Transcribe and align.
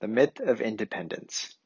The 0.00 0.06
myth 0.06 0.38
of 0.38 0.60
independence. 0.60 1.56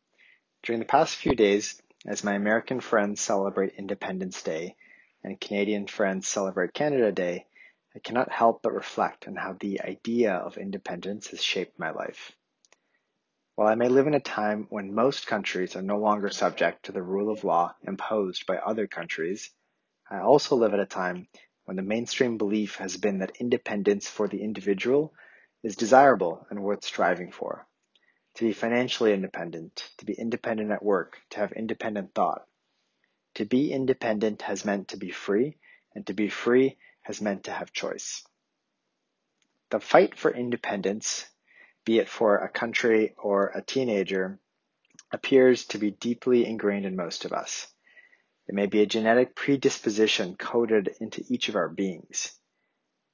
During 0.63 0.79
the 0.79 0.87
past 0.87 1.17
few 1.17 1.35
days, 1.35 1.83
as 2.07 2.25
my 2.25 2.33
American 2.33 2.81
friends 2.81 3.21
celebrate 3.21 3.75
Independence 3.75 4.43
Day 4.43 4.75
and 5.23 5.39
Canadian 5.39 5.87
friends 5.87 6.29
celebrate 6.29 6.73
Canada 6.73 7.13
Day, 7.13 7.47
I 7.95 7.99
cannot 7.99 8.33
help 8.33 8.63
but 8.63 8.73
reflect 8.73 9.29
on 9.29 9.37
how 9.37 9.53
the 9.53 9.83
idea 9.83 10.33
of 10.33 10.57
independence 10.57 11.27
has 11.27 11.45
shaped 11.45 11.79
my 11.79 11.91
life. 11.91 12.33
While 13.55 13.69
I 13.69 13.75
may 13.75 13.89
live 13.89 14.07
in 14.07 14.15
a 14.15 14.21
time 14.21 14.67
when 14.71 14.95
most 14.95 15.27
countries 15.27 15.77
are 15.77 15.83
no 15.83 15.99
longer 15.99 16.31
subject 16.31 16.87
to 16.87 16.93
the 16.93 17.03
rule 17.03 17.31
of 17.31 17.45
law 17.45 17.75
imposed 17.83 18.47
by 18.47 18.57
other 18.57 18.87
countries, 18.87 19.51
I 20.09 20.21
also 20.21 20.57
live 20.57 20.73
at 20.73 20.81
a 20.81 20.87
time 20.87 21.29
when 21.67 21.77
the 21.77 21.83
mainstream 21.83 22.39
belief 22.39 22.77
has 22.77 22.97
been 22.97 23.19
that 23.19 23.37
independence 23.37 24.09
for 24.09 24.27
the 24.27 24.43
individual 24.43 25.13
is 25.63 25.77
desirable 25.77 26.47
and 26.49 26.63
worth 26.63 26.83
striving 26.83 27.31
for 27.31 27.67
to 28.35 28.45
be 28.45 28.53
financially 28.53 29.13
independent, 29.13 29.91
to 29.99 30.05
be 30.05 30.15
independent 30.15 30.71
at 30.71 30.83
work, 30.83 31.19
to 31.31 31.39
have 31.39 31.53
independent 31.53 32.15
thought. 32.15 32.47
To 33.35 33.45
be 33.45 33.73
independent 33.73 34.43
has 34.43 34.65
meant 34.65 34.89
to 34.89 34.97
be 34.97 35.11
free, 35.11 35.57
and 35.95 36.07
to 36.07 36.15
be 36.15 36.29
free 36.29 36.79
has 37.03 37.21
meant 37.21 37.45
to 37.45 37.53
have 37.53 37.73
choice. 37.73 38.25
The 39.71 39.81
fight 39.81 40.17
for 40.17 40.31
independence, 40.31 41.27
be 41.85 41.99
it 41.99 42.09
for 42.09 42.39
a 42.39 42.49
country 42.49 43.15
or 43.19 43.49
a 43.55 43.63
teenager, 43.63 44.39
appears 45.13 45.67
to 45.67 45.79
be 45.79 45.91
deeply 45.91 46.47
ingrained 46.47 46.87
in 46.87 46.97
most 46.97 47.25
of 47.25 47.33
us. 47.33 47.67
It 48.49 48.55
may 48.55 48.67
be 48.67 48.83
a 48.83 48.87
genetic 48.87 49.35
predisposition 49.35 50.37
coded 50.37 50.95
into 51.01 51.25
each 51.29 51.49
of 51.49 51.57
our 51.57 51.69
beings. 51.69 52.33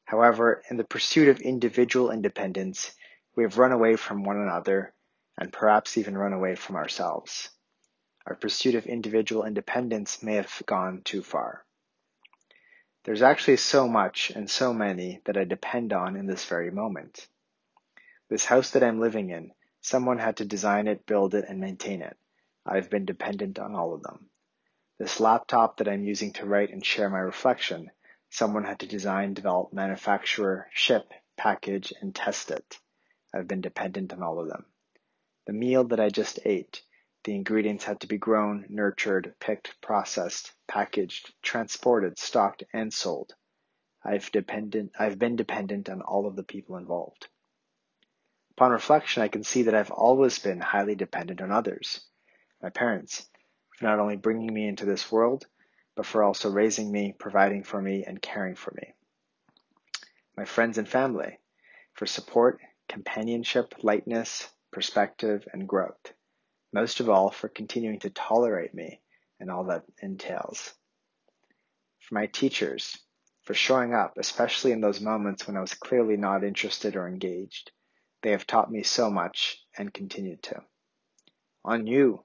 However, 0.05 0.63
in 0.71 0.77
the 0.77 0.85
pursuit 0.85 1.29
of 1.29 1.41
individual 1.41 2.11
independence, 2.11 2.93
we 3.37 3.43
have 3.43 3.59
run 3.59 3.73
away 3.73 3.97
from 3.97 4.25
one 4.25 4.39
another 4.39 4.95
and 5.39 5.53
perhaps 5.53 5.97
even 5.97 6.19
run 6.19 6.33
away 6.33 6.57
from 6.57 6.77
ourselves. 6.77 7.51
Our 8.27 8.35
pursuit 8.35 8.75
of 8.75 8.87
individual 8.87 9.45
independence 9.45 10.23
may 10.23 10.35
have 10.35 10.63
gone 10.67 11.03
too 11.03 11.23
far. 11.23 11.65
There's 13.05 13.23
actually 13.23 13.57
so 13.57 13.89
much 13.89 14.31
and 14.31 14.51
so 14.51 14.75
many 14.75 15.23
that 15.25 15.39
I 15.39 15.45
depend 15.45 15.93
on 15.93 16.17
in 16.17 16.27
this 16.27 16.45
very 16.45 16.71
moment. 16.71 17.27
This 18.29 18.45
house 18.45 18.73
that 18.73 18.83
I'm 18.83 19.01
living 19.01 19.31
in, 19.31 19.53
someone 19.81 20.19
had 20.19 20.37
to 20.39 20.45
design 20.45 20.89
it, 20.89 21.07
build 21.07 21.35
it, 21.35 21.47
and 21.49 21.61
maintain 21.61 22.03
it. 22.03 22.19
I've 22.67 22.91
been 22.91 23.07
dependent 23.07 23.59
on 23.59 23.75
all 23.75 23.95
of 23.95 24.03
them. 24.03 24.29
This 24.99 25.21
laptop 25.21 25.79
that 25.79 25.89
I'm 25.89 26.05
using 26.05 26.33
to 26.35 26.47
write 26.47 26.71
and 26.71 26.85
share 26.85 27.09
my 27.09 27.21
reflection, 27.21 27.91
someone 28.29 28.65
had 28.65 28.81
to 28.81 28.87
design, 28.87 29.33
develop, 29.33 29.73
manufacture, 29.73 30.67
ship, 30.75 31.11
package, 31.37 31.95
and 32.03 32.15
test 32.15 32.51
it. 32.51 32.79
I've 33.33 33.49
been 33.49 33.63
dependent 33.63 34.13
on 34.13 34.23
all 34.23 34.41
of 34.41 34.49
them. 34.49 34.67
The 35.49 35.55
meal 35.55 35.85
that 35.85 35.99
I 35.99 36.11
just 36.11 36.41
ate, 36.45 36.83
the 37.25 37.35
ingredients 37.35 37.85
had 37.85 38.01
to 38.01 38.07
be 38.07 38.19
grown, 38.19 38.67
nurtured, 38.69 39.35
picked, 39.41 39.81
processed, 39.81 40.53
packaged, 40.67 41.33
transported, 41.41 42.19
stocked, 42.19 42.65
and 42.75 42.93
sold. 42.93 43.35
I've 44.05 44.31
dependent, 44.31 44.93
I've 44.99 45.19
been 45.19 45.37
dependent 45.37 45.89
on 45.89 46.03
all 46.03 46.27
of 46.27 46.37
the 46.37 46.43
people 46.43 46.77
involved. 46.77 47.29
Upon 48.51 48.73
reflection, 48.73 49.23
I 49.23 49.29
can 49.29 49.43
see 49.43 49.63
that 49.63 49.75
I've 49.75 49.91
always 49.91 50.39
been 50.39 50.61
highly 50.61 50.95
dependent 50.95 51.41
on 51.41 51.51
others. 51.51 52.03
My 52.61 52.69
parents, 52.69 53.27
for 53.71 53.87
not 53.87 54.01
only 54.01 54.17
bringing 54.17 54.53
me 54.53 54.69
into 54.69 54.85
this 54.85 55.11
world, 55.11 55.47
but 55.97 56.05
for 56.05 56.23
also 56.23 56.51
raising 56.51 56.93
me, 56.93 57.15
providing 57.19 57.65
for 57.65 57.81
me, 57.81 58.05
and 58.05 58.21
caring 58.21 58.55
for 58.55 58.75
me. 58.77 58.93
My 60.37 60.45
friends 60.45 60.77
and 60.77 60.87
family, 60.87 61.39
for 61.95 62.05
support, 62.05 62.61
companionship, 62.87 63.77
lightness, 63.83 64.47
perspective, 64.73 65.47
and 65.53 65.69
growth. 65.69 66.13
Most 66.73 67.01
of 67.01 67.09
all, 67.09 67.31
for 67.31 67.49
continuing 67.49 68.01
to 68.01 68.11
tolerate 68.11 68.75
me 68.75 69.01
and 69.41 69.51
all 69.51 69.65
that 69.65 69.85
entails. 70.03 70.75
For 72.01 72.15
my 72.15 72.27
teachers, 72.27 72.99
for 73.43 73.55
showing 73.55 73.95
up, 73.95 74.19
especially 74.19 74.73
in 74.73 74.81
those 74.83 75.01
moments 75.01 75.47
when 75.47 75.57
I 75.57 75.61
was 75.61 75.73
clearly 75.73 76.17
not 76.17 76.45
interested 76.45 76.97
or 76.97 77.09
engaged. 77.09 77.71
They 78.23 78.33
have 78.33 78.47
taught 78.47 78.71
me 78.71 78.83
so 78.83 79.11
much 79.11 79.65
and 79.77 79.95
continue 79.95 80.37
to. 80.43 80.63
On 81.65 81.87
you, 81.87 82.25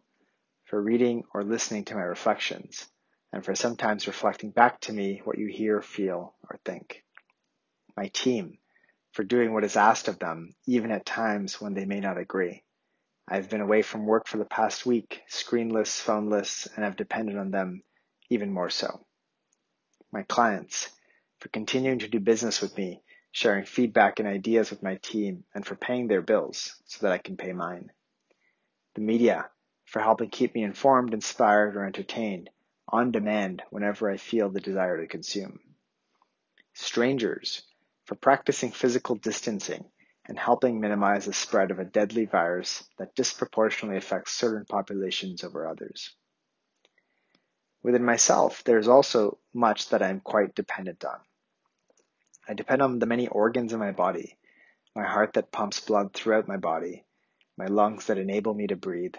for 0.66 0.82
reading 0.82 1.24
or 1.34 1.44
listening 1.44 1.86
to 1.86 1.96
my 1.96 2.02
reflections, 2.02 2.88
and 3.32 3.46
for 3.46 3.56
sometimes 3.56 4.08
reflecting 4.08 4.52
back 4.52 4.82
to 4.82 4.94
me 4.94 5.22
what 5.24 5.38
you 5.38 5.48
hear, 5.48 5.82
feel, 5.82 6.36
or 6.50 6.60
think. 6.66 7.04
My 7.96 8.08
team, 8.08 8.58
for 9.14 9.24
doing 9.24 9.54
what 9.54 9.64
is 9.64 9.76
asked 9.76 10.08
of 10.08 10.20
them, 10.20 10.56
even 10.66 10.92
at 10.92 11.06
times 11.06 11.62
when 11.62 11.76
they 11.76 11.86
may 11.86 12.00
not 12.00 12.18
agree. 12.18 12.64
I've 13.28 13.50
been 13.50 13.62
away 13.62 13.84
from 13.84 14.06
work 14.06 14.28
for 14.28 14.38
the 14.38 14.46
past 14.46 14.86
week, 14.86 15.22
screenless, 15.30 16.02
phoneless, 16.02 16.68
and 16.76 16.84
have 16.84 16.98
depended 16.98 17.38
on 17.38 17.52
them 17.52 17.84
even 18.30 18.52
more 18.52 18.72
so. 18.72 19.06
My 20.12 20.24
clients, 20.24 20.90
for 21.40 21.50
continuing 21.50 22.00
to 22.00 22.08
do 22.08 22.20
business 22.20 22.60
with 22.60 22.76
me, 22.76 23.02
sharing 23.32 23.66
feedback 23.66 24.20
and 24.20 24.28
ideas 24.28 24.72
with 24.72 24.84
my 24.84 24.96
team, 24.96 25.44
and 25.54 25.66
for 25.66 25.76
paying 25.76 26.08
their 26.08 26.22
bills 26.22 26.76
so 26.86 27.06
that 27.06 27.14
I 27.14 27.20
can 27.20 27.38
pay 27.38 27.54
mine. 27.54 27.92
The 28.96 29.02
media, 29.02 29.50
for 29.86 30.02
helping 30.02 30.30
keep 30.30 30.56
me 30.56 30.64
informed, 30.64 31.14
inspired, 31.14 31.76
or 31.76 31.86
entertained, 31.86 32.50
on 32.88 33.12
demand 33.12 33.62
whenever 33.70 34.10
I 34.10 34.18
feel 34.18 34.50
the 34.50 34.60
desire 34.60 35.00
to 35.00 35.08
consume. 35.08 35.60
Strangers, 36.74 37.64
for 38.06 38.16
practicing 38.16 38.72
physical 38.72 39.16
distancing 39.16 39.86
and 40.26 40.40
helping 40.40 40.80
minimize 40.80 41.26
the 41.26 41.34
spread 41.34 41.72
of 41.72 41.80
a 41.80 41.86
deadly 41.86 42.26
virus 42.26 42.84
that 42.98 43.16
disproportionately 43.16 43.98
affects 43.98 44.34
certain 44.34 44.66
populations 44.66 45.44
over 45.44 45.68
others. 45.68 46.16
Within 47.82 48.06
myself, 48.06 48.64
there 48.64 48.78
is 48.78 48.88
also 48.88 49.40
much 49.54 49.90
that 49.90 50.02
I 50.02 50.10
am 50.10 50.22
quite 50.22 50.56
dependent 50.56 51.04
on. 51.04 51.20
I 52.48 52.54
depend 52.54 52.82
on 52.82 53.00
the 53.00 53.06
many 53.06 53.28
organs 53.28 53.74
in 53.74 53.80
my 53.80 53.92
body, 53.92 54.38
my 54.96 55.04
heart 55.06 55.34
that 55.34 55.52
pumps 55.52 55.80
blood 55.82 56.14
throughout 56.14 56.48
my 56.48 56.58
body, 56.58 57.06
my 57.58 57.66
lungs 57.66 58.08
that 58.08 58.18
enable 58.18 58.54
me 58.54 58.68
to 58.68 58.76
breathe, 58.76 59.16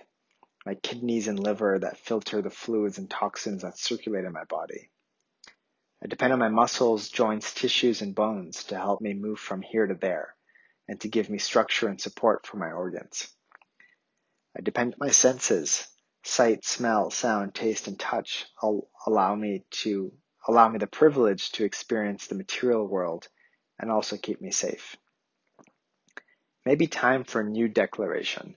my 0.65 0.75
kidneys 0.75 1.29
and 1.29 1.39
liver 1.39 1.79
that 1.79 1.99
filter 1.99 2.41
the 2.41 2.51
fluids 2.51 2.97
and 2.97 3.11
toxins 3.11 3.63
that 3.63 3.79
circulate 3.79 4.25
in 4.25 4.33
my 4.33 4.45
body, 4.45 4.91
I 6.05 6.07
depend 6.07 6.35
on 6.35 6.39
my 6.39 6.51
muscles, 6.51 7.09
joints, 7.09 7.55
tissues, 7.55 8.03
and 8.03 8.15
bones 8.15 8.65
to 8.65 8.77
help 8.77 9.01
me 9.01 9.15
move 9.15 9.39
from 9.39 9.63
here 9.63 9.87
to 9.87 9.95
there 9.95 10.35
and 10.87 11.01
to 11.01 11.09
give 11.09 11.31
me 11.31 11.39
structure 11.39 11.89
and 11.89 11.99
support 11.99 12.47
for 12.47 12.59
my 12.59 12.73
organs. 12.73 13.27
I 14.55 14.61
depend 14.61 14.93
on 14.93 14.99
my 15.01 15.11
senses, 15.11 15.89
sight, 16.23 16.67
smell, 16.67 17.11
sound, 17.11 17.55
taste, 17.55 17.89
and 17.89 17.99
touch 17.99 18.45
allow 19.07 19.35
me 19.35 19.65
to 19.83 20.13
allow 20.47 20.69
me 20.69 20.79
the 20.79 20.87
privilege 20.87 21.51
to 21.53 21.65
experience 21.65 22.27
the 22.27 22.35
material 22.35 22.87
world 22.87 23.27
and 23.79 23.91
also 23.91 24.19
keep 24.19 24.43
me 24.43 24.51
safe. 24.51 24.97
Maybe 26.67 26.87
time 26.87 27.25
for 27.25 27.41
a 27.41 27.49
new 27.49 27.67
declaration. 27.67 28.57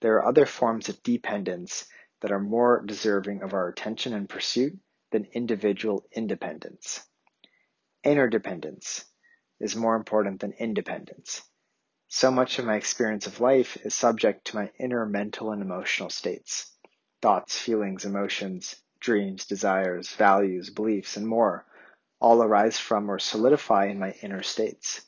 There 0.00 0.16
are 0.16 0.26
other 0.26 0.44
forms 0.44 0.88
of 0.88 1.04
dependence 1.04 1.86
that 2.20 2.32
are 2.32 2.40
more 2.40 2.82
deserving 2.84 3.42
of 3.42 3.54
our 3.54 3.68
attention 3.68 4.12
and 4.12 4.28
pursuit 4.28 4.76
than 5.14 5.28
individual 5.32 6.04
independence. 6.10 7.00
Interdependence 8.02 9.04
is 9.60 9.76
more 9.76 9.94
important 9.94 10.40
than 10.40 10.52
independence. 10.58 11.40
So 12.08 12.32
much 12.32 12.58
of 12.58 12.64
my 12.64 12.74
experience 12.74 13.28
of 13.28 13.38
life 13.38 13.76
is 13.84 13.94
subject 13.94 14.48
to 14.48 14.56
my 14.56 14.72
inner 14.76 15.06
mental 15.06 15.52
and 15.52 15.62
emotional 15.62 16.10
states. 16.10 16.76
Thoughts, 17.22 17.56
feelings, 17.56 18.04
emotions, 18.04 18.74
dreams, 18.98 19.46
desires, 19.46 20.10
values, 20.16 20.70
beliefs, 20.70 21.16
and 21.16 21.28
more 21.28 21.64
all 22.18 22.42
arise 22.42 22.76
from 22.76 23.08
or 23.08 23.20
solidify 23.20 23.86
in 23.86 24.00
my 24.00 24.10
inner 24.20 24.42
states. 24.42 25.00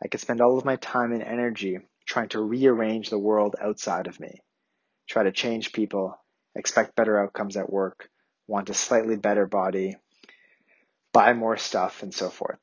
I 0.00 0.06
could 0.06 0.20
spend 0.20 0.40
all 0.40 0.58
of 0.58 0.64
my 0.64 0.76
time 0.76 1.10
and 1.10 1.24
energy 1.24 1.80
trying 2.06 2.28
to 2.28 2.40
rearrange 2.40 3.10
the 3.10 3.18
world 3.18 3.56
outside 3.60 4.06
of 4.06 4.20
me, 4.20 4.44
try 5.08 5.24
to 5.24 5.32
change 5.32 5.72
people, 5.72 6.16
expect 6.54 6.94
better 6.94 7.18
outcomes 7.18 7.56
at 7.56 7.68
work, 7.68 8.08
want 8.50 8.68
a 8.68 8.74
slightly 8.74 9.14
better 9.14 9.46
body, 9.46 9.96
buy 11.12 11.32
more 11.32 11.56
stuff, 11.56 12.02
and 12.02 12.12
so 12.12 12.28
forth. 12.28 12.58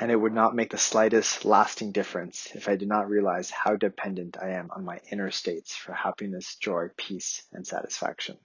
And 0.00 0.10
it 0.10 0.16
would 0.16 0.32
not 0.32 0.54
make 0.56 0.70
the 0.70 0.78
slightest 0.78 1.44
lasting 1.44 1.92
difference 1.92 2.48
if 2.54 2.66
I 2.66 2.76
did 2.76 2.88
not 2.88 3.10
realize 3.10 3.50
how 3.50 3.76
dependent 3.76 4.38
I 4.40 4.52
am 4.52 4.70
on 4.74 4.86
my 4.86 4.98
inner 5.12 5.30
states 5.30 5.76
for 5.76 5.92
happiness, 5.92 6.56
joy, 6.56 6.86
peace, 6.96 7.42
and 7.52 7.66
satisfaction. 7.66 8.38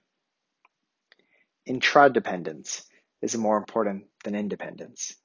Intradependence 1.66 2.82
is 3.22 3.34
more 3.34 3.56
important 3.56 4.04
than 4.22 4.34
independence. 4.34 5.16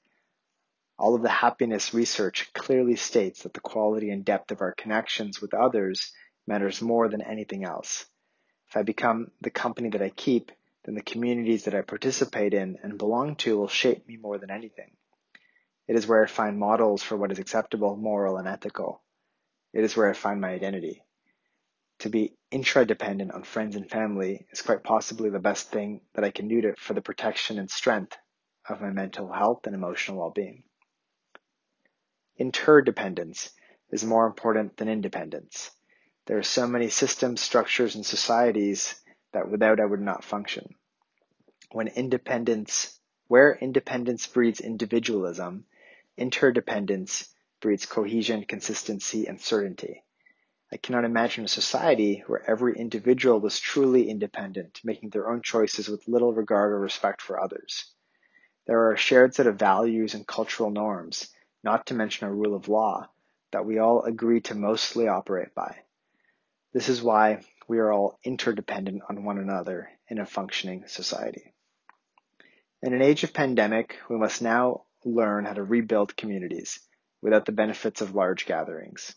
All 0.98 1.14
of 1.14 1.24
the 1.24 1.30
happiness 1.30 1.94
research 1.94 2.54
clearly 2.54 2.96
states 2.96 3.44
that 3.44 3.54
the 3.54 3.60
quality 3.60 4.12
and 4.12 4.24
depth 4.24 4.52
of 4.52 4.62
our 4.62 4.74
connections 4.74 5.42
with 5.42 5.54
others 5.54 6.14
matters 6.48 6.82
more 6.82 7.10
than 7.10 7.22
anything 7.22 7.66
else. 7.66 8.06
If 8.70 8.78
I 8.78 8.84
become 8.84 9.32
the 9.42 9.50
company 9.50 9.90
that 9.90 10.02
I 10.02 10.10
keep, 10.10 10.54
then 10.84 10.96
the 10.96 11.02
communities 11.02 11.66
that 11.66 11.76
I 11.76 11.82
participate 11.82 12.54
in 12.54 12.78
and 12.82 12.98
belong 12.98 13.36
to 13.38 13.58
will 13.58 13.68
shape 13.68 14.08
me 14.08 14.18
more 14.18 14.38
than 14.38 14.52
anything. 14.52 14.92
It 15.88 15.96
is 15.96 16.08
where 16.08 16.24
I 16.24 16.28
find 16.28 16.58
models 16.58 17.04
for 17.04 17.18
what 17.18 17.32
is 17.32 17.40
acceptable, 17.40 17.96
moral, 17.96 18.38
and 18.38 18.48
ethical. 18.48 19.02
It 19.74 19.84
is 19.84 19.96
where 19.96 20.10
I 20.10 20.14
find 20.14 20.42
my 20.42 20.50
identity. 20.50 21.04
To 22.00 22.10
be 22.10 22.36
intradependent 22.52 23.34
on 23.34 23.44
friends 23.44 23.76
and 23.76 23.90
family 23.90 24.48
is 24.52 24.62
quite 24.62 24.84
possibly 24.84 25.30
the 25.30 25.40
best 25.40 25.70
thing 25.70 26.02
that 26.14 26.24
I 26.24 26.32
can 26.32 26.48
do 26.48 26.62
to, 26.62 26.76
for 26.76 26.94
the 26.94 27.02
protection 27.02 27.60
and 27.60 27.70
strength 27.70 28.18
of 28.68 28.82
my 28.82 28.90
mental 28.90 29.32
health 29.32 29.68
and 29.68 29.76
emotional 29.76 30.18
well 30.18 30.32
being. 30.32 30.64
Interdependence 32.38 33.52
is 33.92 34.04
more 34.04 34.26
important 34.26 34.78
than 34.78 34.90
independence. 34.90 35.72
There 36.26 36.38
are 36.38 36.44
so 36.44 36.68
many 36.68 36.90
systems, 36.90 37.42
structures, 37.42 37.96
and 37.96 38.06
societies 38.06 39.01
that 39.34 39.50
without 39.50 39.80
I 39.80 39.86
would 39.86 40.02
not 40.02 40.24
function. 40.24 40.76
When 41.72 41.88
independence, 41.88 43.00
where 43.28 43.56
independence 43.56 44.28
breeds 44.28 44.60
individualism, 44.60 45.66
interdependence 46.18 47.34
breeds 47.62 47.86
cohesion, 47.86 48.44
consistency, 48.44 49.28
and 49.28 49.40
certainty. 49.40 50.04
I 50.74 50.78
cannot 50.78 51.06
imagine 51.06 51.46
a 51.46 51.50
society 51.50 52.24
where 52.28 52.50
every 52.50 52.78
individual 52.78 53.40
was 53.40 53.60
truly 53.60 54.10
independent, 54.10 54.82
making 54.84 55.10
their 55.10 55.30
own 55.30 55.42
choices 55.42 55.88
with 55.88 56.08
little 56.08 56.34
regard 56.34 56.72
or 56.72 56.80
respect 56.80 57.22
for 57.22 57.40
others. 57.42 57.94
There 58.68 58.80
are 58.80 58.94
a 58.94 58.98
shared 58.98 59.36
set 59.36 59.48
of 59.48 59.58
values 59.60 60.14
and 60.14 60.26
cultural 60.26 60.72
norms, 60.72 61.30
not 61.64 61.88
to 61.88 61.94
mention 61.94 62.28
a 62.28 62.34
rule 62.34 62.56
of 62.56 62.70
law, 62.70 63.10
that 63.52 63.66
we 63.66 63.80
all 63.80 64.04
agree 64.04 64.42
to 64.42 64.56
mostly 64.56 65.08
operate 65.08 65.54
by. 65.54 65.78
This 66.74 66.88
is 66.88 67.02
why 67.02 67.44
we 67.72 67.80
are 67.80 67.94
all 67.94 68.20
interdependent 68.26 69.02
on 69.08 69.24
one 69.24 69.38
another 69.38 69.90
in 70.10 70.20
a 70.20 70.26
functioning 70.26 70.84
society. 70.88 71.54
In 72.82 72.94
an 72.94 73.02
age 73.02 73.24
of 73.24 73.34
pandemic, 73.34 73.98
we 74.10 74.18
must 74.18 74.42
now 74.42 74.84
learn 75.06 75.46
how 75.46 75.54
to 75.54 75.64
rebuild 75.64 76.18
communities 76.18 76.82
without 77.22 77.46
the 77.46 77.54
benefits 77.54 78.02
of 78.02 78.14
large 78.14 78.46
gatherings. 78.46 79.16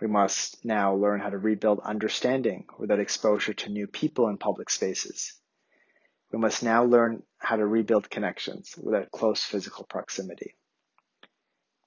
We 0.00 0.06
must 0.06 0.64
now 0.64 0.94
learn 0.94 1.18
how 1.18 1.30
to 1.30 1.38
rebuild 1.38 1.80
understanding 1.80 2.66
without 2.78 3.00
exposure 3.00 3.54
to 3.54 3.72
new 3.72 3.88
people 3.88 4.28
in 4.28 4.38
public 4.38 4.70
spaces. 4.70 5.34
We 6.32 6.38
must 6.38 6.62
now 6.62 6.84
learn 6.84 7.24
how 7.38 7.56
to 7.56 7.66
rebuild 7.66 8.08
connections 8.08 8.72
without 8.80 9.10
close 9.10 9.42
physical 9.42 9.84
proximity. 9.84 10.54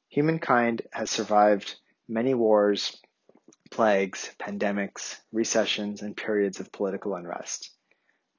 Humankind 0.09 0.81
has 0.91 1.09
survived 1.09 1.75
many 2.09 2.33
wars, 2.33 3.01
plagues, 3.74 4.30
pandemics, 4.40 5.18
recessions, 5.31 6.04
and 6.04 6.16
periods 6.16 6.60
of 6.60 6.72
political 6.72 7.16
unrest. 7.16 7.72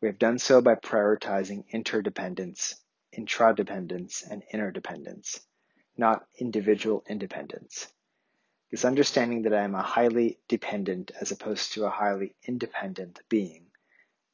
We 0.01 0.07
have 0.07 0.17
done 0.17 0.39
so 0.39 0.63
by 0.63 0.77
prioritizing 0.77 1.65
interdependence, 1.71 2.77
intradependence, 3.19 4.23
and 4.31 4.45
interdependence, 4.53 5.41
not 5.97 6.25
individual 6.39 7.03
independence. 7.09 7.89
This 8.71 8.85
understanding 8.85 9.43
that 9.43 9.53
I 9.53 9.65
am 9.65 9.75
a 9.75 9.83
highly 9.83 10.39
dependent 10.47 11.11
as 11.21 11.33
opposed 11.33 11.73
to 11.73 11.85
a 11.85 11.91
highly 11.91 12.37
independent 12.47 13.19
being 13.29 13.67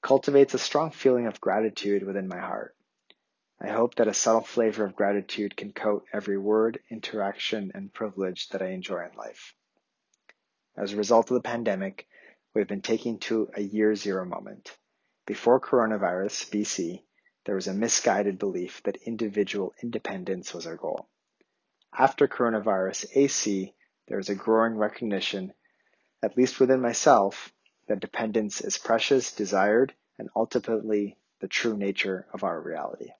cultivates 0.03 0.53
a 0.53 0.59
strong 0.59 0.91
feeling 0.91 1.27
of 1.27 1.41
gratitude 1.41 2.03
within 2.03 2.29
my 2.29 2.41
heart. 2.41 2.77
I 3.59 3.69
hope 3.69 3.95
that 3.95 4.09
a 4.09 4.13
subtle 4.13 4.43
flavor 4.43 4.85
of 4.85 4.97
gratitude 4.97 5.57
can 5.57 5.73
coat 5.73 6.05
every 6.13 6.37
word, 6.37 6.79
interaction, 6.91 7.73
and 7.75 7.91
privilege 7.91 8.51
that 8.51 8.61
I 8.61 8.73
enjoy 8.73 9.07
in 9.07 9.17
life. 9.17 9.55
As 10.81 10.95
a 10.95 10.97
result 10.97 11.31
of 11.31 11.35
the 11.35 11.43
pandemic, 11.43 12.09
we've 12.55 12.67
been 12.67 12.81
taking 12.81 13.19
to 13.19 13.51
a 13.53 13.61
year 13.61 13.95
zero 13.95 14.25
moment. 14.25 14.79
Before 15.27 15.61
coronavirus, 15.61 16.49
BC, 16.49 17.03
there 17.45 17.55
was 17.55 17.67
a 17.67 17.75
misguided 17.75 18.39
belief 18.39 18.83
that 18.85 18.97
individual 19.05 19.75
independence 19.83 20.55
was 20.55 20.67
our 20.67 20.77
goal. 20.77 21.07
After 21.93 22.27
coronavirus, 22.27 23.15
AC, 23.15 23.75
there 24.09 24.19
is 24.19 24.31
a 24.31 24.35
growing 24.35 24.79
recognition, 24.79 25.53
at 26.23 26.39
least 26.39 26.59
within 26.59 26.81
myself, 26.81 27.53
that 27.89 28.01
dependence 28.01 28.63
is 28.63 28.79
precious, 28.79 29.33
desired, 29.33 29.93
and 30.19 30.31
ultimately 30.35 31.19
the 31.41 31.49
true 31.49 31.77
nature 31.77 32.27
of 32.33 32.43
our 32.43 32.59
reality. 32.59 33.11